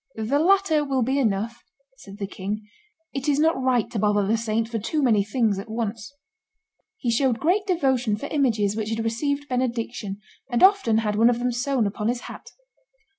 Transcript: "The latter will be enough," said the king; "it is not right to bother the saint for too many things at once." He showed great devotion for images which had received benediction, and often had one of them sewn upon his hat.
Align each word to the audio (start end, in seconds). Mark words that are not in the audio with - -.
"The 0.15 0.39
latter 0.39 0.83
will 0.83 1.03
be 1.03 1.19
enough," 1.19 1.61
said 1.97 2.17
the 2.17 2.25
king; 2.25 2.67
"it 3.13 3.29
is 3.29 3.37
not 3.37 3.61
right 3.61 3.87
to 3.91 3.99
bother 3.99 4.25
the 4.25 4.35
saint 4.35 4.67
for 4.67 4.79
too 4.79 5.03
many 5.03 5.23
things 5.23 5.59
at 5.59 5.69
once." 5.69 6.11
He 6.97 7.11
showed 7.11 7.37
great 7.39 7.67
devotion 7.67 8.17
for 8.17 8.25
images 8.31 8.75
which 8.75 8.89
had 8.89 9.03
received 9.03 9.47
benediction, 9.47 10.17
and 10.49 10.63
often 10.63 10.97
had 10.97 11.15
one 11.17 11.29
of 11.29 11.37
them 11.37 11.51
sewn 11.51 11.85
upon 11.85 12.07
his 12.07 12.21
hat. 12.21 12.49